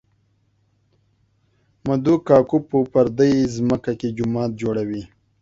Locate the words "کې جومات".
3.99-4.51